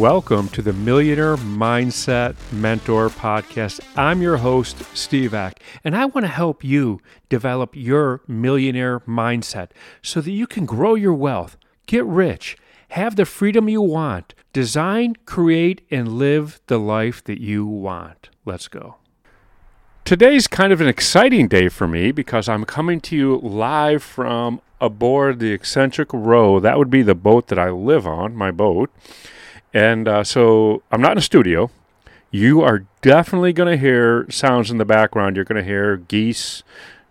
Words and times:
Welcome 0.00 0.48
to 0.50 0.62
the 0.62 0.72
Millionaire 0.72 1.36
Mindset 1.36 2.34
Mentor 2.50 3.10
Podcast. 3.10 3.80
I'm 3.98 4.22
your 4.22 4.38
host, 4.38 4.82
Steve 4.96 5.34
Ack, 5.34 5.62
and 5.84 5.94
I 5.94 6.06
want 6.06 6.24
to 6.24 6.32
help 6.32 6.64
you 6.64 7.02
develop 7.28 7.76
your 7.76 8.22
millionaire 8.26 9.00
mindset 9.00 9.72
so 10.00 10.22
that 10.22 10.30
you 10.30 10.46
can 10.46 10.64
grow 10.64 10.94
your 10.94 11.12
wealth, 11.12 11.58
get 11.84 12.06
rich, 12.06 12.56
have 12.88 13.16
the 13.16 13.26
freedom 13.26 13.68
you 13.68 13.82
want, 13.82 14.32
design, 14.54 15.16
create, 15.26 15.86
and 15.90 16.16
live 16.16 16.62
the 16.68 16.78
life 16.78 17.22
that 17.24 17.38
you 17.38 17.66
want. 17.66 18.30
Let's 18.46 18.68
go. 18.68 18.96
Today's 20.06 20.46
kind 20.46 20.72
of 20.72 20.80
an 20.80 20.88
exciting 20.88 21.46
day 21.46 21.68
for 21.68 21.86
me 21.86 22.10
because 22.10 22.48
I'm 22.48 22.64
coming 22.64 23.02
to 23.02 23.14
you 23.14 23.36
live 23.36 24.02
from 24.02 24.62
aboard 24.80 25.40
the 25.40 25.52
Eccentric 25.52 26.08
Row. 26.14 26.58
That 26.58 26.78
would 26.78 26.88
be 26.88 27.02
the 27.02 27.14
boat 27.14 27.48
that 27.48 27.58
I 27.58 27.68
live 27.68 28.06
on, 28.06 28.34
my 28.34 28.50
boat. 28.50 28.90
And 29.72 30.08
uh, 30.08 30.24
so 30.24 30.82
I'm 30.90 31.00
not 31.00 31.12
in 31.12 31.18
a 31.18 31.22
studio. 31.22 31.70
You 32.30 32.62
are 32.62 32.84
definitely 33.02 33.52
going 33.52 33.70
to 33.70 33.76
hear 33.76 34.26
sounds 34.30 34.70
in 34.70 34.78
the 34.78 34.84
background. 34.84 35.36
You're 35.36 35.44
going 35.44 35.62
to 35.62 35.68
hear 35.68 35.96
geese 35.96 36.62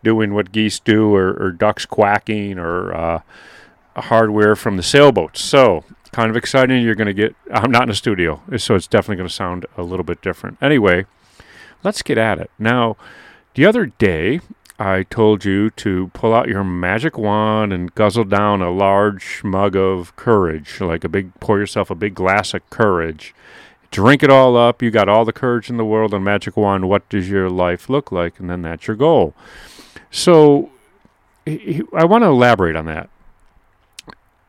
doing 0.03 0.33
what 0.33 0.51
geese 0.51 0.79
do, 0.79 1.13
or, 1.13 1.33
or 1.33 1.51
ducks 1.51 1.85
quacking, 1.85 2.57
or 2.57 2.93
uh, 2.93 3.21
hardware 3.95 4.55
from 4.55 4.77
the 4.77 4.83
sailboats. 4.83 5.41
So 5.41 5.83
kind 6.11 6.29
of 6.29 6.37
exciting. 6.37 6.83
You're 6.83 6.95
going 6.95 7.07
to 7.07 7.13
get. 7.13 7.35
I'm 7.53 7.71
not 7.71 7.83
in 7.83 7.89
a 7.89 7.95
studio, 7.95 8.41
so 8.57 8.75
it's 8.75 8.87
definitely 8.87 9.17
going 9.17 9.27
to 9.27 9.33
sound 9.33 9.65
a 9.77 9.83
little 9.83 10.05
bit 10.05 10.21
different. 10.21 10.57
Anyway, 10.61 11.05
let's 11.83 12.01
get 12.01 12.17
at 12.17 12.39
it. 12.39 12.49
Now, 12.57 12.95
the 13.55 13.65
other 13.65 13.87
day, 13.87 14.39
I 14.79 15.03
told 15.03 15.43
you 15.43 15.69
to 15.71 16.09
pull 16.13 16.33
out 16.33 16.47
your 16.47 16.63
magic 16.63 17.17
wand 17.17 17.73
and 17.73 17.93
guzzle 17.93 18.23
down 18.23 18.61
a 18.61 18.71
large 18.71 19.43
mug 19.43 19.75
of 19.75 20.15
courage, 20.15 20.79
like 20.79 21.03
a 21.03 21.09
big, 21.09 21.37
pour 21.41 21.59
yourself 21.59 21.89
a 21.89 21.95
big 21.95 22.15
glass 22.15 22.53
of 22.53 22.67
courage. 22.69 23.35
Drink 23.91 24.23
it 24.23 24.29
all 24.29 24.55
up. 24.55 24.81
You 24.81 24.89
got 24.89 25.09
all 25.09 25.25
the 25.25 25.33
courage 25.33 25.69
in 25.69 25.75
the 25.75 25.83
world 25.83 26.13
and 26.13 26.23
magic 26.23 26.55
wand. 26.55 26.87
What 26.87 27.09
does 27.09 27.29
your 27.29 27.49
life 27.49 27.89
look 27.89 28.09
like? 28.09 28.39
And 28.39 28.49
then 28.49 28.61
that's 28.61 28.87
your 28.87 28.95
goal. 28.95 29.33
So 30.11 30.69
I 31.45 32.05
want 32.05 32.23
to 32.23 32.27
elaborate 32.29 32.77
on 32.77 32.85
that. 32.85 33.09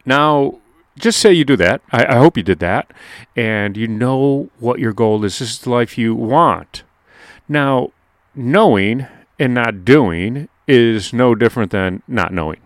Now, 0.07 0.61
just 0.97 1.19
say 1.19 1.33
you 1.33 1.45
do 1.45 1.57
that. 1.57 1.81
I, 1.91 2.05
I 2.05 2.17
hope 2.19 2.37
you 2.37 2.45
did 2.45 2.61
that. 2.61 2.93
And 3.35 3.77
you 3.77 3.89
know 3.89 4.49
what 4.61 4.79
your 4.79 4.93
goal 4.93 5.25
is. 5.25 5.41
This 5.41 5.51
is 5.51 5.59
the 5.61 5.71
life 5.71 5.99
you 5.99 6.15
want. 6.15 6.85
Now, 7.49 7.91
knowing 8.35 9.09
and 9.41 9.55
not 9.55 9.85
doing 9.85 10.49
is 10.69 11.13
no 11.13 11.35
different 11.35 11.73
than 11.73 12.03
not 12.07 12.33
knowing. 12.33 12.61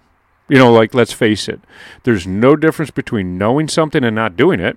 You 0.48 0.58
know, 0.58 0.70
like, 0.70 0.92
let's 0.92 1.12
face 1.12 1.48
it, 1.48 1.60
there's 2.02 2.26
no 2.26 2.54
difference 2.56 2.90
between 2.90 3.38
knowing 3.38 3.68
something 3.68 4.04
and 4.04 4.14
not 4.14 4.36
doing 4.36 4.60
it 4.60 4.76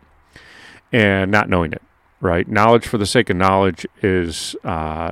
and 0.94 1.30
not 1.30 1.50
knowing 1.50 1.74
it, 1.74 1.82
right? 2.22 2.48
Knowledge 2.48 2.88
for 2.88 2.98
the 2.98 3.06
sake 3.06 3.30
of 3.30 3.36
knowledge 3.36 3.86
is 4.02 4.56
uh, 4.64 5.12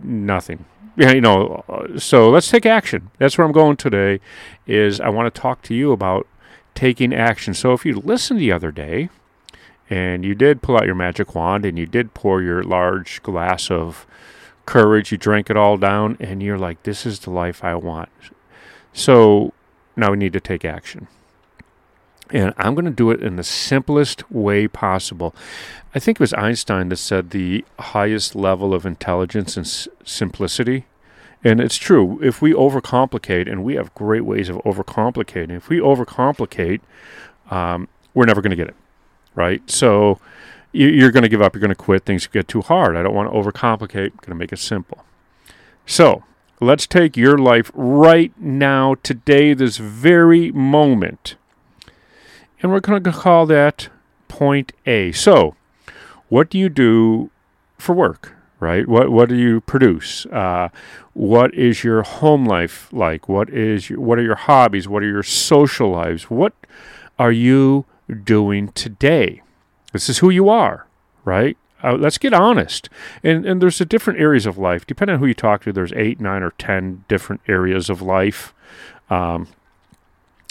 nothing. 0.00 0.66
You 0.96 1.20
know, 1.20 1.64
so 1.96 2.30
let's 2.30 2.48
take 2.48 2.66
action. 2.66 3.10
That's 3.18 3.36
where 3.36 3.44
I'm 3.44 3.52
going 3.52 3.76
today 3.76 4.20
is 4.64 5.00
I 5.00 5.08
want 5.08 5.34
to 5.34 5.40
talk 5.40 5.60
to 5.62 5.74
you 5.74 5.90
about 5.90 6.28
taking 6.76 7.12
action. 7.12 7.52
So 7.52 7.72
if 7.72 7.84
you 7.84 7.94
listened 7.94 8.38
the 8.38 8.52
other 8.52 8.70
day 8.70 9.08
and 9.90 10.24
you 10.24 10.36
did 10.36 10.62
pull 10.62 10.76
out 10.76 10.86
your 10.86 10.94
magic 10.94 11.34
wand 11.34 11.64
and 11.64 11.76
you 11.76 11.86
did 11.86 12.14
pour 12.14 12.42
your 12.42 12.62
large 12.62 13.20
glass 13.24 13.72
of 13.72 14.06
courage, 14.66 15.12
you 15.12 15.18
drank 15.18 15.50
it 15.50 15.56
all 15.56 15.76
down, 15.76 16.16
and 16.20 16.42
you're 16.42 16.58
like, 16.58 16.82
this 16.82 17.06
is 17.06 17.20
the 17.20 17.30
life 17.30 17.62
I 17.62 17.74
want. 17.74 18.08
So 18.92 19.52
now 19.96 20.10
we 20.12 20.16
need 20.16 20.32
to 20.32 20.40
take 20.40 20.64
action. 20.64 21.08
And 22.30 22.54
I'm 22.56 22.74
going 22.74 22.86
to 22.86 22.90
do 22.90 23.10
it 23.10 23.22
in 23.22 23.36
the 23.36 23.44
simplest 23.44 24.30
way 24.30 24.66
possible. 24.66 25.34
I 25.94 25.98
think 25.98 26.16
it 26.16 26.20
was 26.20 26.32
Einstein 26.32 26.88
that 26.88 26.96
said 26.96 27.30
the 27.30 27.64
highest 27.78 28.34
level 28.34 28.72
of 28.72 28.86
intelligence 28.86 29.56
is 29.56 29.88
simplicity. 30.04 30.86
And 31.44 31.60
it's 31.60 31.76
true. 31.76 32.18
If 32.22 32.40
we 32.40 32.54
overcomplicate, 32.54 33.50
and 33.50 33.62
we 33.62 33.74
have 33.74 33.94
great 33.94 34.24
ways 34.24 34.48
of 34.48 34.56
overcomplicating, 34.58 35.56
if 35.56 35.68
we 35.68 35.78
overcomplicate, 35.78 36.80
um, 37.50 37.88
we're 38.14 38.24
never 38.24 38.40
going 38.40 38.50
to 38.50 38.56
get 38.56 38.68
it. 38.68 38.76
Right? 39.34 39.68
So 39.70 40.18
you're 40.74 41.12
going 41.12 41.22
to 41.22 41.28
give 41.28 41.40
up. 41.40 41.54
You're 41.54 41.60
going 41.60 41.68
to 41.70 41.74
quit. 41.76 42.04
Things 42.04 42.26
get 42.26 42.48
too 42.48 42.60
hard. 42.60 42.96
I 42.96 43.02
don't 43.02 43.14
want 43.14 43.30
to 43.30 43.36
overcomplicate. 43.36 44.10
I'm 44.10 44.18
going 44.20 44.30
to 44.30 44.34
make 44.34 44.52
it 44.52 44.58
simple. 44.58 45.04
So 45.86 46.24
let's 46.60 46.86
take 46.86 47.16
your 47.16 47.38
life 47.38 47.70
right 47.74 48.32
now, 48.38 48.96
today, 49.02 49.54
this 49.54 49.76
very 49.76 50.50
moment. 50.50 51.36
And 52.60 52.72
we're 52.72 52.80
going 52.80 53.02
to 53.02 53.12
call 53.12 53.46
that 53.46 53.88
point 54.28 54.72
A. 54.86 55.12
So, 55.12 55.54
what 56.28 56.50
do 56.50 56.58
you 56.58 56.68
do 56.68 57.30
for 57.78 57.94
work? 57.94 58.32
Right? 58.58 58.88
What 58.88 59.10
what 59.10 59.28
do 59.28 59.36
you 59.36 59.60
produce? 59.60 60.24
Uh, 60.26 60.70
what 61.12 61.52
is 61.54 61.84
your 61.84 62.02
home 62.02 62.46
life 62.46 62.88
like? 62.92 63.28
What 63.28 63.50
is 63.50 63.90
your, 63.90 64.00
what 64.00 64.18
are 64.18 64.22
your 64.22 64.36
hobbies? 64.36 64.88
What 64.88 65.02
are 65.02 65.08
your 65.08 65.22
social 65.22 65.90
lives? 65.90 66.30
What 66.30 66.54
are 67.18 67.32
you 67.32 67.84
doing 68.24 68.68
today? 68.68 69.42
This 69.94 70.08
is 70.08 70.18
who 70.18 70.28
you 70.28 70.48
are, 70.48 70.86
right? 71.24 71.56
Uh, 71.84 71.92
let's 71.94 72.18
get 72.18 72.34
honest. 72.34 72.88
And 73.22 73.46
and 73.46 73.62
there's 73.62 73.78
the 73.78 73.84
different 73.84 74.18
areas 74.18 74.44
of 74.44 74.58
life. 74.58 74.84
Depending 74.86 75.14
on 75.14 75.20
who 75.20 75.26
you 75.26 75.34
talk 75.34 75.62
to, 75.62 75.72
there's 75.72 75.92
eight, 75.92 76.20
nine, 76.20 76.42
or 76.42 76.50
ten 76.58 77.04
different 77.06 77.42
areas 77.46 77.88
of 77.88 78.02
life. 78.02 78.52
Um, 79.08 79.46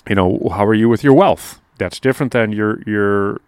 you 0.07 0.15
know, 0.15 0.47
how 0.49 0.65
are 0.65 0.73
you 0.73 0.87
with 0.87 1.03
your 1.03 1.13
wealth? 1.13 1.59
That's 1.77 1.99
different 1.99 2.31
than 2.31 2.53
your 2.53 2.81
your 2.83 3.41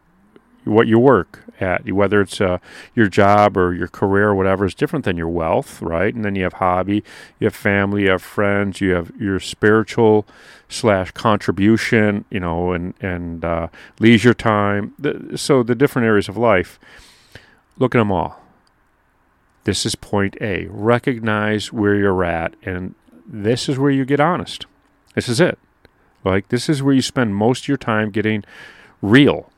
what 0.66 0.88
you 0.88 1.00
work 1.00 1.44
at, 1.59 1.90
whether 1.92 2.22
it's 2.22 2.42
uh, 2.42 2.58
your 2.96 3.08
job 3.08 3.56
or 3.56 3.74
your 3.74 3.88
career 3.88 4.30
or 4.30 4.36
whatever, 4.36 4.66
is 4.66 4.76
different 4.76 5.06
than 5.06 5.16
your 5.16 5.30
wealth, 5.30 5.81
right? 5.81 6.14
And 6.14 6.26
then 6.26 6.36
you 6.36 6.44
have 6.44 6.53
hobby, 6.53 7.03
you 7.40 7.46
have 7.46 7.56
family, 7.56 8.03
you 8.03 8.09
have 8.09 8.22
friends, 8.22 8.81
you 8.81 8.92
have 8.92 9.12
your 9.20 9.40
spiritual 9.40 10.25
slash 10.68 11.12
contribution, 11.12 12.25
you 12.30 12.40
know, 12.40 12.72
and 12.72 12.94
and 13.00 13.46
uh, 13.46 13.68
leisure 14.00 14.34
time. 14.34 14.94
The, 15.00 15.38
so 15.38 15.64
the 15.64 15.75
different 15.75 16.06
areas 16.06 16.28
of 16.28 16.38
life. 16.38 16.80
Look 17.78 17.94
at 17.94 18.00
them 18.00 18.12
all. 18.12 18.42
This 19.66 19.86
is 19.86 19.96
point 19.96 20.38
A. 20.42 20.68
Recognize 20.70 21.74
where 21.74 21.96
you're 21.96 22.24
at, 22.24 22.56
and 22.64 22.96
this 23.25 23.68
is 23.68 23.78
where 23.78 23.92
you 23.92 24.06
get 24.06 24.20
honest. 24.20 24.66
This 25.16 25.28
is 25.28 25.40
it. 25.40 25.58
Like 26.24 26.50
this 26.50 26.70
is 26.70 26.81
where 26.81 26.94
you 26.94 27.02
spend 27.02 27.36
most 27.36 27.64
of 27.64 27.68
your 27.68 27.78
time 27.78 28.09
getting 28.12 28.44
real 29.02 29.52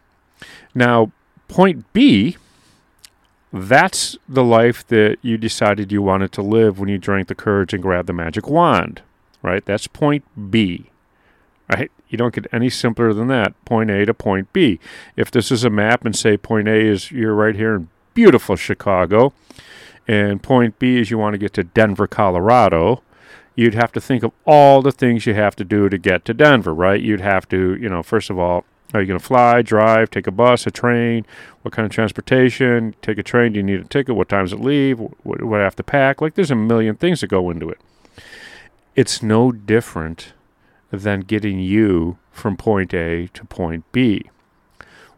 now, 0.73 1.11
point 1.47 1.91
B, 1.93 2.37
that's 3.51 4.17
the 4.27 4.43
life 4.43 4.85
that 4.87 5.17
you 5.21 5.37
decided 5.37 5.91
you 5.91 6.01
wanted 6.01 6.31
to 6.33 6.41
live 6.41 6.79
when 6.79 6.89
you 6.89 6.97
drank 6.97 7.27
the 7.27 7.35
courage 7.35 7.73
and 7.73 7.81
grabbed 7.81 8.07
the 8.07 8.13
magic 8.13 8.47
wand, 8.47 9.01
right? 9.41 9.65
That's 9.65 9.87
point 9.87 10.23
B, 10.51 10.89
right? 11.69 11.91
You 12.09 12.17
don't 12.17 12.33
get 12.33 12.47
any 12.51 12.69
simpler 12.69 13.13
than 13.13 13.27
that, 13.27 13.53
point 13.65 13.89
A 13.89 14.05
to 14.05 14.13
point 14.13 14.51
B. 14.53 14.79
If 15.15 15.31
this 15.31 15.51
is 15.51 15.63
a 15.63 15.69
map 15.69 16.05
and 16.05 16.15
say 16.15 16.37
point 16.37 16.67
A 16.67 16.75
is 16.75 17.11
you're 17.11 17.33
right 17.33 17.55
here 17.55 17.75
in 17.75 17.89
beautiful 18.13 18.55
Chicago, 18.55 19.33
and 20.07 20.41
point 20.41 20.79
B 20.79 20.97
is 20.97 21.11
you 21.11 21.17
want 21.17 21.33
to 21.33 21.37
get 21.37 21.53
to 21.53 21.63
Denver, 21.63 22.07
Colorado, 22.07 23.01
you'd 23.55 23.73
have 23.73 23.91
to 23.91 23.99
think 23.99 24.23
of 24.23 24.31
all 24.45 24.81
the 24.81 24.91
things 24.91 25.25
you 25.25 25.33
have 25.33 25.55
to 25.57 25.65
do 25.65 25.89
to 25.89 25.97
get 25.97 26.23
to 26.25 26.33
Denver, 26.33 26.73
right? 26.73 27.01
You'd 27.01 27.21
have 27.21 27.47
to, 27.49 27.75
you 27.75 27.89
know, 27.89 28.03
first 28.03 28.29
of 28.29 28.39
all, 28.39 28.63
are 28.93 29.01
you 29.01 29.07
going 29.07 29.19
to 29.19 29.25
fly, 29.25 29.61
drive, 29.61 30.09
take 30.09 30.27
a 30.27 30.31
bus, 30.31 30.65
a 30.65 30.71
train? 30.71 31.25
What 31.61 31.73
kind 31.73 31.85
of 31.85 31.91
transportation? 31.91 32.95
Take 33.01 33.17
a 33.17 33.23
train. 33.23 33.53
Do 33.53 33.59
you 33.59 33.63
need 33.63 33.81
a 33.81 33.83
ticket? 33.83 34.15
What 34.15 34.29
time 34.29 34.45
does 34.45 34.53
it 34.53 34.61
leave? 34.61 34.99
What 34.99 35.39
do 35.39 35.53
I 35.53 35.59
have 35.59 35.75
to 35.75 35.83
pack? 35.83 36.21
Like, 36.21 36.35
there's 36.35 36.51
a 36.51 36.55
million 36.55 36.95
things 36.95 37.21
that 37.21 37.27
go 37.27 37.49
into 37.49 37.69
it. 37.69 37.79
It's 38.95 39.21
no 39.21 39.51
different 39.51 40.33
than 40.89 41.21
getting 41.21 41.59
you 41.59 42.17
from 42.31 42.55
point 42.55 42.93
A 42.93 43.27
to 43.33 43.45
point 43.45 43.83
B. 43.91 44.29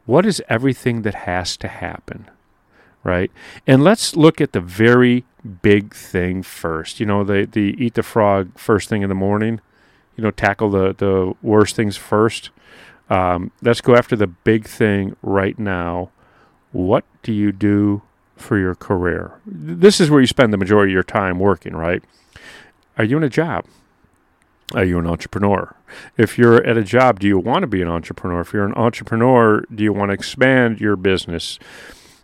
What 0.05 0.25
is 0.25 0.41
everything 0.49 1.03
that 1.03 1.13
has 1.13 1.55
to 1.57 1.67
happen? 1.67 2.27
Right? 3.03 3.31
And 3.67 3.83
let's 3.83 4.15
look 4.15 4.41
at 4.41 4.51
the 4.51 4.59
very 4.59 5.25
big 5.61 5.93
thing 5.93 6.41
first. 6.41 6.99
You 6.99 7.05
know, 7.05 7.23
the, 7.23 7.47
the 7.49 7.75
eat 7.77 7.93
the 7.93 8.03
frog 8.03 8.57
first 8.57 8.89
thing 8.89 9.03
in 9.03 9.09
the 9.09 9.15
morning. 9.15 9.61
You 10.17 10.23
know, 10.23 10.31
tackle 10.31 10.71
the, 10.71 10.95
the 10.97 11.35
worst 11.41 11.75
things 11.75 11.95
first 11.95 12.49
um, 13.09 13.51
let's 13.61 13.81
go 13.81 13.95
after 13.95 14.15
the 14.15 14.27
big 14.27 14.65
thing 14.67 15.15
right 15.21 15.57
now. 15.57 16.11
What 16.71 17.03
do 17.23 17.33
you 17.33 17.51
do 17.51 18.03
for 18.35 18.57
your 18.57 18.75
career? 18.75 19.39
This 19.45 19.99
is 19.99 20.09
where 20.09 20.21
you 20.21 20.27
spend 20.27 20.53
the 20.53 20.57
majority 20.57 20.91
of 20.91 20.93
your 20.93 21.03
time 21.03 21.39
working, 21.39 21.75
right? 21.75 22.03
Are 22.97 23.03
you 23.03 23.17
in 23.17 23.23
a 23.23 23.29
job? 23.29 23.65
Are 24.75 24.83
you 24.83 24.99
an 24.99 25.07
entrepreneur? 25.07 25.75
If 26.15 26.37
you're 26.37 26.63
at 26.63 26.77
a 26.77 26.83
job, 26.83 27.19
do 27.19 27.27
you 27.27 27.39
want 27.39 27.63
to 27.63 27.67
be 27.67 27.81
an 27.81 27.87
entrepreneur? 27.87 28.41
If 28.41 28.53
you're 28.53 28.65
an 28.65 28.75
entrepreneur, 28.75 29.65
do 29.73 29.83
you 29.83 29.91
want 29.91 30.09
to 30.09 30.13
expand 30.13 30.79
your 30.79 30.95
business? 30.95 31.57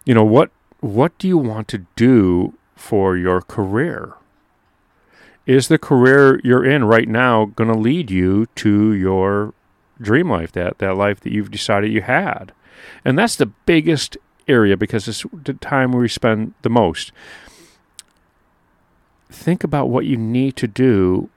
You 0.05 0.13
know, 0.13 0.23
what 0.23 0.51
what 0.81 1.17
do 1.17 1.27
you 1.27 1.39
want 1.39 1.67
to 1.69 1.85
do 1.95 2.53
for 2.75 3.17
your 3.17 3.41
career? 3.41 4.13
Is 5.47 5.67
the 5.67 5.79
career 5.79 6.39
you're 6.43 6.63
in 6.63 6.85
right 6.85 7.07
now 7.07 7.45
going 7.45 7.69
to 7.69 7.77
lead 7.77 8.11
you 8.11 8.45
to 8.55 8.93
your 8.93 9.53
dream 9.99 10.29
life, 10.29 10.51
that 10.53 10.79
that 10.79 10.97
life 10.97 11.19
that 11.21 11.31
you've 11.31 11.51
decided 11.51 11.91
you 11.91 12.01
had. 12.01 12.51
And 13.03 13.17
that's 13.17 13.35
the 13.35 13.45
biggest 13.45 14.17
area 14.47 14.77
because 14.77 15.07
it's 15.07 15.25
the 15.43 15.53
time 15.53 15.91
we 15.91 16.07
spend 16.07 16.53
the 16.61 16.69
most. 16.69 17.11
Think 19.29 19.63
about 19.63 19.89
what 19.89 20.05
you 20.05 20.17
need 20.17 20.55
to 20.57 20.67
do 20.67 21.29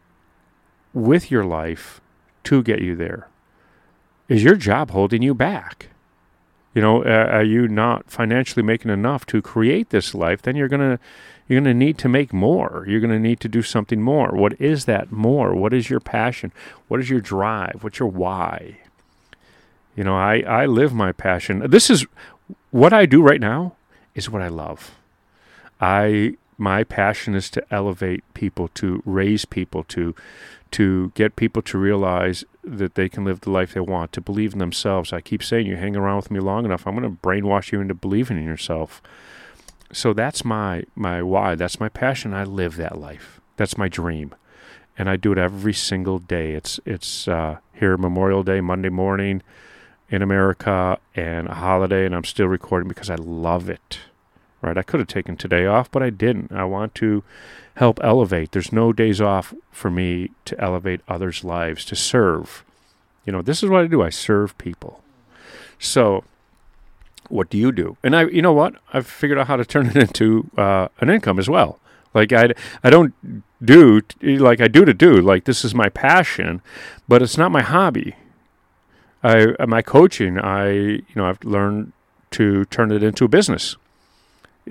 with 0.92 1.30
your 1.30 1.44
life 1.44 2.00
to 2.44 2.62
get 2.62 2.80
you 2.80 2.94
there. 2.94 3.28
Is 4.28 4.42
your 4.42 4.56
job 4.56 4.90
holding 4.90 5.22
you 5.22 5.34
back? 5.34 5.88
You 6.78 6.82
know, 6.82 7.02
uh, 7.02 7.26
are 7.32 7.42
you 7.42 7.66
not 7.66 8.08
financially 8.08 8.62
making 8.62 8.92
enough 8.92 9.26
to 9.26 9.42
create 9.42 9.90
this 9.90 10.14
life? 10.14 10.42
Then 10.42 10.54
you're 10.54 10.68
gonna 10.68 11.00
you're 11.48 11.60
gonna 11.60 11.74
need 11.74 11.98
to 11.98 12.08
make 12.08 12.32
more. 12.32 12.84
You're 12.86 13.00
gonna 13.00 13.18
need 13.18 13.40
to 13.40 13.48
do 13.48 13.62
something 13.62 14.00
more. 14.00 14.30
What 14.30 14.60
is 14.60 14.84
that 14.84 15.10
more? 15.10 15.56
What 15.56 15.74
is 15.74 15.90
your 15.90 15.98
passion? 15.98 16.52
What 16.86 17.00
is 17.00 17.10
your 17.10 17.20
drive? 17.20 17.80
What's 17.80 17.98
your 17.98 18.08
why? 18.08 18.78
You 19.96 20.04
know, 20.04 20.14
I 20.14 20.42
I 20.42 20.66
live 20.66 20.94
my 20.94 21.10
passion. 21.10 21.68
This 21.68 21.90
is 21.90 22.06
what 22.70 22.92
I 22.92 23.06
do 23.06 23.22
right 23.22 23.40
now. 23.40 23.74
Is 24.14 24.30
what 24.30 24.42
I 24.42 24.46
love. 24.46 24.94
I 25.80 26.36
my 26.58 26.82
passion 26.82 27.34
is 27.36 27.48
to 27.50 27.64
elevate 27.70 28.24
people, 28.34 28.68
to 28.74 29.02
raise 29.06 29.44
people, 29.44 29.84
to 29.84 30.14
to 30.72 31.12
get 31.14 31.36
people 31.36 31.62
to 31.62 31.78
realize 31.78 32.44
that 32.62 32.94
they 32.94 33.08
can 33.08 33.24
live 33.24 33.40
the 33.40 33.50
life 33.50 33.72
they 33.72 33.80
want, 33.80 34.12
to 34.12 34.20
believe 34.20 34.52
in 34.52 34.58
themselves. 34.58 35.14
I 35.14 35.22
keep 35.22 35.42
saying, 35.42 35.66
you 35.66 35.76
hang 35.76 35.96
around 35.96 36.16
with 36.16 36.30
me 36.30 36.40
long 36.40 36.66
enough, 36.66 36.86
I'm 36.86 36.94
going 36.94 37.10
to 37.10 37.22
brainwash 37.22 37.72
you 37.72 37.80
into 37.80 37.94
believing 37.94 38.36
in 38.36 38.44
yourself. 38.44 39.00
So 39.92 40.12
that's 40.12 40.44
my 40.44 40.84
my 40.94 41.22
why. 41.22 41.54
That's 41.54 41.80
my 41.80 41.88
passion. 41.88 42.34
I 42.34 42.44
live 42.44 42.76
that 42.76 42.98
life. 42.98 43.40
That's 43.56 43.78
my 43.78 43.88
dream, 43.88 44.34
and 44.98 45.08
I 45.08 45.16
do 45.16 45.32
it 45.32 45.38
every 45.38 45.72
single 45.72 46.18
day. 46.18 46.52
It's 46.52 46.78
it's 46.84 47.26
uh, 47.26 47.58
here 47.72 47.96
Memorial 47.96 48.42
Day, 48.42 48.60
Monday 48.60 48.90
morning, 48.90 49.42
in 50.10 50.20
America, 50.20 50.98
and 51.14 51.48
a 51.48 51.54
holiday, 51.54 52.04
and 52.04 52.14
I'm 52.14 52.24
still 52.24 52.48
recording 52.48 52.88
because 52.88 53.08
I 53.08 53.14
love 53.14 53.70
it. 53.70 54.00
Right? 54.60 54.76
I 54.76 54.82
could 54.82 55.00
have 55.00 55.08
taken 55.08 55.36
today 55.36 55.66
off, 55.66 55.90
but 55.90 56.02
I 56.02 56.10
didn't. 56.10 56.50
I 56.52 56.64
want 56.64 56.94
to 56.96 57.22
help 57.76 58.00
elevate. 58.02 58.52
There's 58.52 58.72
no 58.72 58.92
days 58.92 59.20
off 59.20 59.54
for 59.70 59.90
me 59.90 60.32
to 60.46 60.60
elevate 60.60 61.00
others' 61.06 61.44
lives, 61.44 61.84
to 61.86 61.96
serve. 61.96 62.64
You 63.24 63.32
know, 63.32 63.42
this 63.42 63.62
is 63.62 63.68
what 63.68 63.82
I 63.82 63.86
do. 63.86 64.02
I 64.02 64.10
serve 64.10 64.58
people. 64.58 65.02
So, 65.78 66.24
what 67.28 67.50
do 67.50 67.58
you 67.58 67.70
do? 67.70 67.96
And 68.02 68.16
I, 68.16 68.26
you 68.26 68.42
know 68.42 68.52
what? 68.52 68.74
I've 68.92 69.06
figured 69.06 69.38
out 69.38 69.46
how 69.46 69.56
to 69.56 69.64
turn 69.64 69.86
it 69.86 69.96
into 70.08 70.50
uh, 70.56 70.88
an 71.00 71.08
income 71.08 71.38
as 71.38 71.48
well. 71.48 71.78
Like 72.14 72.32
I, 72.32 72.54
I 72.82 72.90
don't 72.90 73.14
do 73.62 74.00
like 74.22 74.60
I 74.60 74.68
do 74.68 74.84
to 74.84 74.94
do. 74.94 75.20
Like 75.20 75.44
this 75.44 75.64
is 75.64 75.74
my 75.74 75.88
passion, 75.88 76.62
but 77.06 77.22
it's 77.22 77.36
not 77.36 77.52
my 77.52 77.62
hobby. 77.62 78.16
I 79.22 79.54
my 79.66 79.82
coaching. 79.82 80.38
I, 80.38 80.70
you 80.70 81.14
know, 81.14 81.26
I've 81.26 81.44
learned 81.44 81.92
to 82.32 82.64
turn 82.66 82.90
it 82.92 83.02
into 83.02 83.24
a 83.24 83.28
business. 83.28 83.76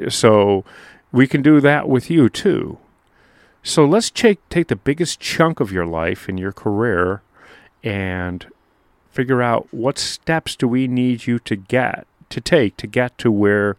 So 0.09 0.63
we 1.11 1.27
can 1.27 1.41
do 1.41 1.59
that 1.61 1.87
with 1.87 2.09
you 2.09 2.29
too. 2.29 2.77
So 3.63 3.85
let's 3.85 4.09
take 4.09 4.47
take 4.49 4.67
the 4.67 4.75
biggest 4.75 5.19
chunk 5.19 5.59
of 5.59 5.71
your 5.71 5.85
life 5.85 6.29
and 6.29 6.39
your 6.39 6.53
career 6.53 7.21
and 7.83 8.45
figure 9.11 9.41
out 9.41 9.67
what 9.71 9.97
steps 9.97 10.55
do 10.55 10.67
we 10.67 10.87
need 10.87 11.27
you 11.27 11.39
to 11.39 11.55
get 11.55 12.07
to 12.29 12.39
take 12.39 12.77
to 12.77 12.87
get 12.87 13.17
to 13.17 13.31
where 13.31 13.75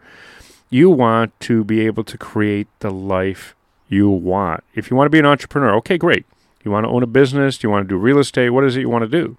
you 0.71 0.91
want 0.91 1.39
to 1.41 1.65
be 1.65 1.81
able 1.87 2.05
to 2.05 2.19
create 2.19 2.69
the 2.81 2.91
life 2.91 3.55
you 3.89 4.11
want. 4.11 4.63
If 4.75 4.91
you 4.91 4.97
want 4.97 5.07
to 5.07 5.11
be 5.11 5.19
an 5.19 5.27
entrepreneur, 5.27 5.75
okay, 5.77 5.97
great. 5.97 6.27
You 6.65 6.71
want 6.71 6.85
to 6.85 6.91
own 6.91 7.03
a 7.03 7.07
business, 7.07 7.63
you 7.63 7.71
want 7.71 7.89
to 7.89 7.95
do 7.95 7.97
real 7.97 8.19
estate, 8.19 8.51
what 8.51 8.65
is 8.65 8.77
it 8.77 8.81
you 8.81 8.91
want 8.91 9.03
to 9.03 9.09
do? 9.09 9.39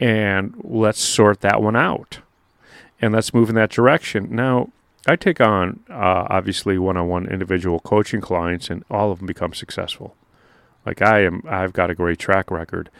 And 0.00 0.54
let's 0.62 1.00
sort 1.00 1.40
that 1.42 1.60
one 1.60 1.76
out. 1.76 2.20
And 3.00 3.12
let's 3.12 3.34
move 3.34 3.48
in 3.48 3.54
that 3.56 3.70
direction. 3.70 4.28
Now, 4.34 4.70
I 5.08 5.16
take 5.16 5.40
on 5.40 5.80
uh, 5.88 6.26
obviously 6.28 6.78
one-on-one 6.78 7.26
individual 7.26 7.80
coaching 7.80 8.20
clients, 8.20 8.68
and 8.68 8.84
all 8.90 9.10
of 9.10 9.18
them 9.18 9.26
become 9.26 9.54
successful. 9.54 10.14
Like 10.84 11.02
I 11.02 11.24
am, 11.24 11.42
I've 11.48 11.72
got 11.72 11.90
a 11.90 11.94
great 11.94 12.18
track 12.18 12.50
record. 12.50 12.90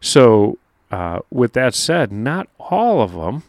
So, 0.00 0.58
uh, 0.90 1.20
with 1.30 1.52
that 1.52 1.74
said, 1.74 2.10
not 2.10 2.48
all 2.58 3.02
of 3.02 3.12
them 3.12 3.42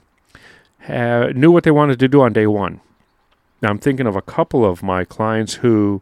have, 0.80 1.36
knew 1.36 1.51
what 1.51 1.63
they 1.63 1.71
wanted 1.71 2.00
to 2.00 2.07
do 2.07 2.21
on 2.21 2.33
day 2.33 2.48
one. 2.48 2.81
Now, 3.62 3.69
I'm 3.69 3.80
thinking 3.80 4.07
of 4.07 4.16
a 4.16 4.21
couple 4.21 4.66
of 4.66 4.83
my 4.83 5.04
clients 5.04 5.56
who 5.56 6.01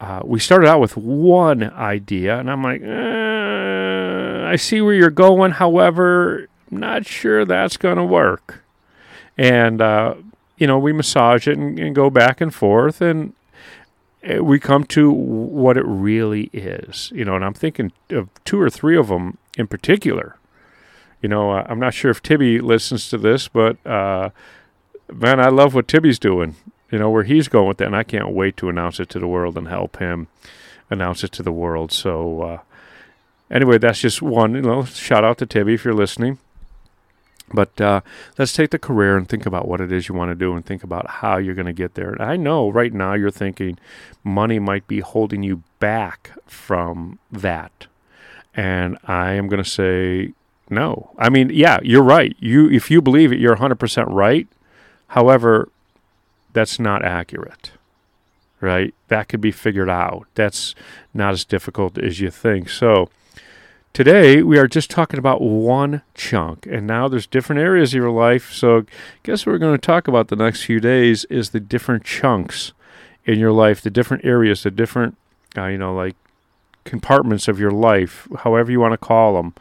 uh, 0.00 0.20
we 0.24 0.38
started 0.38 0.68
out 0.68 0.80
with 0.80 0.96
one 0.96 1.64
idea, 1.64 2.38
and 2.38 2.50
I'm 2.50 2.62
like, 2.62 2.82
eh, 2.82 4.48
I 4.48 4.56
see 4.56 4.80
where 4.80 4.94
you're 4.94 5.10
going. 5.10 5.52
However, 5.52 6.48
not 6.70 7.06
sure 7.06 7.44
that's 7.44 7.76
going 7.76 7.96
to 7.96 8.04
work. 8.04 8.62
And 9.36 9.80
uh, 9.80 10.14
you 10.58 10.66
know, 10.66 10.78
we 10.78 10.92
massage 10.92 11.46
it 11.46 11.56
and, 11.56 11.78
and 11.78 11.94
go 11.94 12.10
back 12.10 12.40
and 12.40 12.54
forth, 12.54 13.00
and 13.00 13.32
eh, 14.22 14.38
we 14.40 14.58
come 14.58 14.84
to 14.84 15.10
what 15.10 15.76
it 15.76 15.86
really 15.86 16.50
is. 16.52 17.12
You 17.14 17.24
know, 17.24 17.36
and 17.36 17.44
I'm 17.44 17.54
thinking 17.54 17.92
of 18.10 18.28
two 18.44 18.60
or 18.60 18.68
three 18.68 18.96
of 18.96 19.08
them 19.08 19.38
in 19.56 19.68
particular. 19.68 20.36
You 21.22 21.28
know, 21.28 21.52
uh, 21.52 21.66
I'm 21.68 21.78
not 21.78 21.94
sure 21.94 22.10
if 22.10 22.22
Tibby 22.22 22.60
listens 22.60 23.08
to 23.10 23.18
this, 23.18 23.48
but 23.48 23.84
uh, 23.86 24.30
man, 25.12 25.40
I 25.40 25.48
love 25.48 25.74
what 25.74 25.88
Tibby's 25.88 26.18
doing. 26.18 26.56
You 26.90 26.98
know, 26.98 27.10
where 27.10 27.24
he's 27.24 27.48
going 27.48 27.68
with 27.68 27.78
that, 27.78 27.86
and 27.86 27.96
I 27.96 28.02
can't 28.02 28.30
wait 28.30 28.56
to 28.58 28.68
announce 28.68 28.98
it 28.98 29.10
to 29.10 29.18
the 29.18 29.26
world 29.26 29.58
and 29.58 29.68
help 29.68 29.98
him 29.98 30.26
announce 30.90 31.22
it 31.22 31.32
to 31.32 31.42
the 31.42 31.52
world. 31.52 31.92
So, 31.92 32.40
uh, 32.40 32.58
anyway, 33.50 33.76
that's 33.76 34.00
just 34.00 34.22
one. 34.22 34.54
You 34.54 34.62
know, 34.62 34.84
shout 34.84 35.22
out 35.22 35.38
to 35.38 35.46
Tibby 35.46 35.74
if 35.74 35.84
you're 35.84 35.94
listening. 35.94 36.38
But 37.52 37.80
uh, 37.80 38.00
let's 38.36 38.52
take 38.52 38.70
the 38.70 38.78
career 38.78 39.16
and 39.16 39.28
think 39.28 39.46
about 39.46 39.66
what 39.66 39.80
it 39.80 39.90
is 39.90 40.08
you 40.08 40.14
want 40.14 40.30
to 40.30 40.34
do 40.34 40.54
and 40.54 40.64
think 40.64 40.84
about 40.84 41.08
how 41.08 41.38
you're 41.38 41.54
going 41.54 41.66
to 41.66 41.72
get 41.72 41.94
there. 41.94 42.10
And 42.10 42.20
I 42.20 42.36
know 42.36 42.68
right 42.68 42.92
now 42.92 43.14
you're 43.14 43.30
thinking 43.30 43.78
money 44.22 44.58
might 44.58 44.86
be 44.86 45.00
holding 45.00 45.42
you 45.42 45.62
back 45.78 46.32
from 46.46 47.18
that. 47.30 47.86
And 48.54 48.98
I 49.04 49.32
am 49.32 49.48
going 49.48 49.62
to 49.62 49.68
say 49.68 50.32
no. 50.68 51.10
I 51.18 51.30
mean, 51.30 51.50
yeah, 51.52 51.78
you're 51.82 52.02
right. 52.02 52.36
You 52.38 52.68
if 52.70 52.90
you 52.90 53.00
believe 53.00 53.32
it, 53.32 53.38
you're 53.38 53.56
100% 53.56 54.06
right. 54.08 54.46
However, 55.08 55.70
that's 56.52 56.78
not 56.78 57.04
accurate. 57.04 57.72
Right? 58.60 58.94
That 59.06 59.28
could 59.28 59.40
be 59.40 59.52
figured 59.52 59.88
out. 59.88 60.26
That's 60.34 60.74
not 61.14 61.32
as 61.32 61.44
difficult 61.44 61.96
as 61.96 62.20
you 62.20 62.30
think. 62.30 62.68
So, 62.68 63.08
Today, 63.98 64.44
we 64.44 64.58
are 64.58 64.68
just 64.68 64.90
talking 64.90 65.18
about 65.18 65.42
one 65.42 66.02
chunk, 66.14 66.68
and 66.70 66.86
now 66.86 67.08
there's 67.08 67.26
different 67.26 67.60
areas 67.60 67.92
of 67.92 67.96
your 67.96 68.12
life. 68.12 68.52
So, 68.52 68.84
guess 69.24 69.44
what 69.44 69.50
we're 69.50 69.58
going 69.58 69.74
to 69.74 69.84
talk 69.84 70.06
about 70.06 70.28
the 70.28 70.36
next 70.36 70.62
few 70.62 70.78
days 70.78 71.24
is 71.24 71.50
the 71.50 71.58
different 71.58 72.04
chunks 72.04 72.70
in 73.24 73.40
your 73.40 73.50
life, 73.50 73.80
the 73.80 73.90
different 73.90 74.24
areas, 74.24 74.62
the 74.62 74.70
different, 74.70 75.16
uh, 75.56 75.66
you 75.66 75.78
know, 75.78 75.92
like 75.92 76.14
compartments 76.84 77.48
of 77.48 77.58
your 77.58 77.72
life, 77.72 78.28
however 78.44 78.70
you 78.70 78.78
want 78.78 78.92
to 78.92 78.98
call 78.98 79.34
them. 79.34 79.52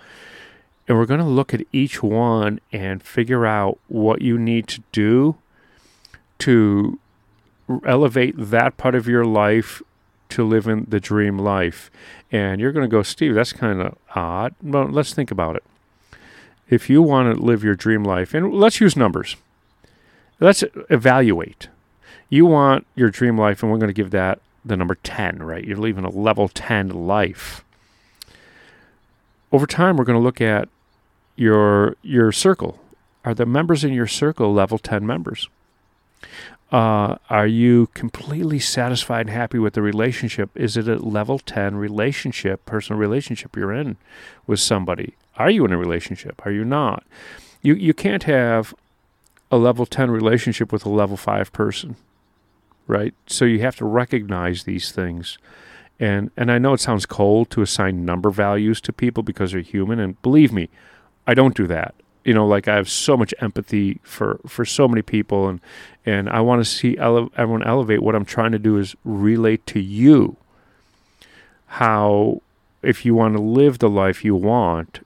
And 0.88 1.00
we're 1.00 1.08
going 1.08 1.20
to 1.20 1.26
look 1.26 1.56
at 1.56 1.66
each 1.72 2.04
one 2.04 2.60
and 2.72 3.02
figure 3.02 3.44
out 3.44 3.80
what 3.88 4.22
you 4.22 4.38
need 4.38 4.68
to 4.68 4.84
do 4.92 5.38
to 6.38 7.00
elevate 7.88 8.36
that 8.38 8.78
part 8.78 8.94
of 8.94 9.08
your 9.08 9.26
life 9.26 9.82
to 10.30 10.44
live 10.46 10.68
in 10.68 10.86
the 10.88 11.00
dream 11.00 11.38
life. 11.38 11.90
And 12.32 12.60
you're 12.60 12.72
going 12.72 12.88
to 12.88 12.92
go, 12.92 13.04
Steve, 13.04 13.34
that's 13.34 13.54
kind 13.54 13.82
of 13.82 13.98
odd. 14.16 14.56
Well, 14.62 14.88
let's 14.88 15.14
think 15.14 15.32
about 15.32 15.56
it. 15.56 15.64
If 16.70 16.90
you 16.90 17.02
want 17.02 17.34
to 17.34 17.42
live 17.42 17.64
your 17.64 17.76
dream 17.76 18.04
life, 18.04 18.34
and 18.34 18.54
let's 18.54 18.82
use 18.82 18.96
numbers, 18.96 19.38
let's 20.40 20.64
evaluate. 20.90 21.70
You 22.30 22.46
want 22.46 22.86
your 22.96 23.10
dream 23.10 23.38
life, 23.38 23.64
and 23.64 23.72
we're 23.72 23.78
going 23.78 23.88
to 23.88 23.94
give 23.94 24.12
that 24.12 24.40
the 24.66 24.76
number 24.76 24.96
10, 24.96 25.42
right? 25.42 25.64
You're 25.64 25.78
living 25.78 26.04
a 26.04 26.10
level 26.10 26.50
10 26.50 26.90
life. 26.90 27.64
Over 29.52 29.66
time, 29.66 29.96
we're 29.96 30.04
going 30.04 30.20
to 30.20 30.24
look 30.24 30.42
at 30.42 30.68
your 31.38 31.96
your 32.02 32.34
circle. 32.34 32.82
Are 33.24 33.34
the 33.34 33.46
members 33.46 33.84
in 33.84 33.94
your 33.94 34.08
circle 34.08 34.54
level 34.54 34.78
10 34.78 35.06
members? 35.06 35.48
Uh, 36.72 37.16
are 37.30 37.48
you 37.48 37.88
completely 37.94 38.60
satisfied 38.60 39.22
and 39.22 39.30
happy 39.30 39.58
with 39.58 39.74
the 39.74 39.82
relationship? 39.82 40.50
Is 40.54 40.76
it 40.76 40.88
a 40.88 40.98
level 40.98 41.40
10 41.40 41.78
relationship, 41.78 42.66
personal 42.66 43.00
relationship 43.00 43.56
you're 43.56 43.74
in 43.74 43.96
with 44.46 44.60
somebody? 44.60 45.16
Are 45.38 45.50
you 45.50 45.64
in 45.64 45.72
a 45.72 45.78
relationship? 45.78 46.46
Are 46.46 46.52
you 46.52 46.66
not? 46.66 47.06
You, 47.62 47.74
you 47.76 47.94
can't 47.94 48.24
have 48.24 48.74
a 49.50 49.58
level 49.58 49.86
10 49.86 50.12
relationship 50.12 50.74
with 50.74 50.86
a 50.86 50.90
level 50.90 51.16
5 51.16 51.54
person, 51.54 51.96
right? 52.86 53.14
So 53.28 53.46
you 53.46 53.62
have 53.62 53.78
to 53.78 53.86
recognize 53.86 54.64
these 54.64 54.92
things. 54.92 55.38
And, 56.00 56.32
and 56.36 56.52
I 56.52 56.58
know 56.58 56.74
it 56.74 56.82
sounds 56.82 57.06
cold 57.06 57.50
to 57.52 57.62
assign 57.62 58.04
number 58.04 58.30
values 58.30 58.82
to 58.82 58.94
people 58.94 59.24
because 59.24 59.54
they're 59.54 59.62
human. 59.62 60.00
And 60.00 60.22
believe 60.22 60.52
me, 60.52 60.70
I 61.26 61.34
don't 61.34 61.56
do 61.56 61.66
that 61.68 61.96
you 62.28 62.34
know 62.34 62.46
like 62.46 62.68
i 62.68 62.76
have 62.76 62.90
so 62.90 63.18
much 63.18 63.34
empathy 63.40 64.00
for 64.04 64.40
for 64.46 64.64
so 64.66 64.88
many 64.88 65.02
people 65.02 65.48
and 65.48 65.60
and 66.06 66.30
i 66.30 66.40
want 66.40 66.64
to 66.64 66.66
see 66.66 66.96
ele- 66.98 67.32
everyone 67.36 67.64
elevate 67.64 68.04
what 68.04 68.14
i'm 68.14 68.26
trying 68.26 68.52
to 68.52 68.60
do 68.60 68.78
is 68.78 68.96
relate 69.04 69.66
to 69.66 69.80
you 69.80 70.38
how 71.66 72.40
if 72.84 73.04
you 73.06 73.16
want 73.16 73.36
to 73.36 73.42
live 73.42 73.80
the 73.80 73.90
life 73.90 74.24
you 74.24 74.36
want 74.36 75.00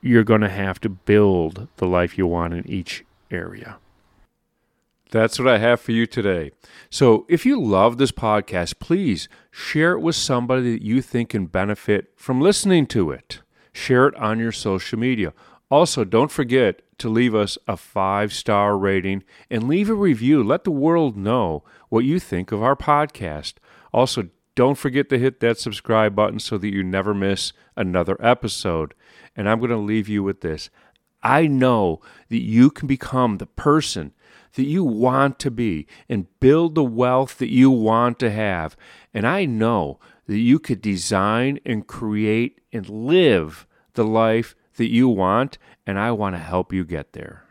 you're 0.00 0.24
going 0.24 0.40
to 0.40 0.48
have 0.48 0.80
to 0.80 0.88
build 0.88 1.68
the 1.76 1.86
life 1.86 2.16
you 2.16 2.26
want 2.26 2.54
in 2.54 2.68
each 2.68 3.04
area. 3.30 3.78
That's 5.10 5.38
what 5.38 5.48
I 5.48 5.58
have 5.58 5.80
for 5.80 5.92
you 5.92 6.06
today. 6.06 6.52
So, 6.90 7.24
if 7.28 7.46
you 7.46 7.60
love 7.60 7.96
this 7.96 8.12
podcast, 8.12 8.78
please 8.78 9.28
share 9.50 9.92
it 9.92 10.00
with 10.00 10.16
somebody 10.16 10.72
that 10.72 10.82
you 10.82 11.00
think 11.00 11.30
can 11.30 11.46
benefit 11.46 12.12
from 12.14 12.40
listening 12.40 12.86
to 12.88 13.10
it. 13.10 13.40
Share 13.72 14.06
it 14.06 14.14
on 14.16 14.38
your 14.38 14.52
social 14.52 14.98
media. 14.98 15.32
Also, 15.70 16.04
don't 16.04 16.30
forget 16.30 16.82
to 16.98 17.08
leave 17.08 17.34
us 17.34 17.58
a 17.66 17.76
five 17.76 18.32
star 18.32 18.76
rating 18.76 19.22
and 19.50 19.68
leave 19.68 19.90
a 19.90 19.94
review. 19.94 20.42
Let 20.42 20.64
the 20.64 20.70
world 20.70 21.16
know 21.16 21.62
what 21.88 22.04
you 22.04 22.18
think 22.18 22.52
of 22.52 22.62
our 22.62 22.76
podcast. 22.76 23.54
Also, 23.92 24.28
don't 24.54 24.78
forget 24.78 25.08
to 25.08 25.18
hit 25.18 25.40
that 25.40 25.58
subscribe 25.58 26.16
button 26.16 26.40
so 26.40 26.58
that 26.58 26.72
you 26.72 26.82
never 26.82 27.14
miss 27.14 27.52
another 27.76 28.16
episode. 28.20 28.94
And 29.36 29.48
I'm 29.48 29.58
going 29.60 29.70
to 29.70 29.76
leave 29.76 30.08
you 30.08 30.22
with 30.22 30.40
this 30.40 30.70
I 31.22 31.46
know 31.46 32.00
that 32.28 32.42
you 32.42 32.70
can 32.70 32.86
become 32.86 33.38
the 33.38 33.46
person 33.46 34.12
that 34.54 34.64
you 34.64 34.84
want 34.84 35.38
to 35.40 35.50
be 35.50 35.86
and 36.08 36.26
build 36.40 36.74
the 36.74 36.84
wealth 36.84 37.38
that 37.38 37.52
you 37.52 37.70
want 37.70 38.18
to 38.20 38.30
have. 38.30 38.76
And 39.12 39.26
I 39.26 39.44
know 39.44 39.98
that 40.26 40.38
you 40.38 40.58
could 40.58 40.80
design 40.80 41.60
and 41.64 41.86
create 41.86 42.60
and 42.72 42.88
live 42.88 43.66
the 43.94 44.04
life 44.04 44.54
that 44.78 44.90
you 44.90 45.08
want, 45.08 45.58
and 45.86 45.98
I 45.98 46.10
want 46.12 46.34
to 46.34 46.40
help 46.40 46.72
you 46.72 46.84
get 46.84 47.12
there. 47.12 47.47